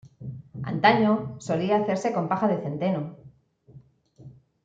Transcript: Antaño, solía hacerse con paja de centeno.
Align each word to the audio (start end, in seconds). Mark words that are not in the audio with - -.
Antaño, 0.71 1.13
solía 1.47 1.75
hacerse 1.77 2.13
con 2.15 2.25
paja 2.31 2.47
de 2.51 2.57
centeno. 2.63 3.01